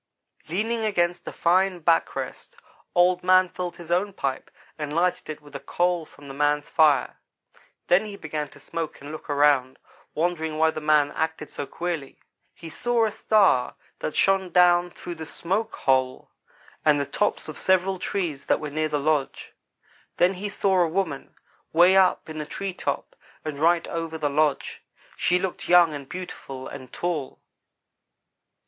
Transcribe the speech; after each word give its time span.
"Leaning 0.49 0.83
against 0.83 1.27
a 1.27 1.31
fine 1.31 1.77
back 1.77 2.15
rest, 2.15 2.55
Old 2.95 3.23
man 3.23 3.47
filled 3.47 3.75
his 3.77 3.91
own 3.91 4.13
pipe 4.13 4.49
and 4.75 4.91
lighted 4.95 5.29
it 5.29 5.41
with 5.41 5.55
a 5.55 5.59
coal 5.59 6.07
from 6.07 6.25
the 6.25 6.33
man's 6.33 6.67
fire. 6.67 7.17
Then 7.85 8.05
he 8.05 8.17
began 8.17 8.47
to 8.49 8.59
smoke 8.59 8.99
and 8.99 9.11
look 9.11 9.29
around, 9.29 9.77
wondering 10.15 10.57
why 10.57 10.71
the 10.71 10.81
man 10.81 11.11
acted 11.11 11.51
so 11.51 11.67
queerly. 11.67 12.19
He 12.55 12.67
saw 12.67 13.05
a 13.05 13.11
star 13.11 13.75
that 13.99 14.15
shone 14.15 14.49
down 14.49 14.89
through 14.89 15.13
the 15.13 15.25
smoke 15.27 15.75
hole, 15.75 16.31
and 16.83 16.99
the 16.99 17.05
tops 17.05 17.47
of 17.47 17.59
several 17.59 17.99
trees 17.99 18.45
that 18.47 18.59
were 18.59 18.71
near 18.71 18.89
the 18.89 18.97
lodge. 18.97 19.53
Then 20.17 20.33
he 20.33 20.49
saw 20.49 20.81
a 20.81 20.87
woman 20.87 21.35
way 21.73 21.95
up 21.95 22.27
in 22.27 22.41
a 22.41 22.45
tree 22.47 22.73
top 22.73 23.15
and 23.45 23.59
right 23.59 23.87
over 23.87 24.17
the 24.17 24.31
lodge. 24.31 24.81
She 25.15 25.37
looked 25.37 25.69
young 25.69 25.93
and 25.93 26.09
beautiful 26.09 26.67
and 26.67 26.91
tall. 26.91 27.39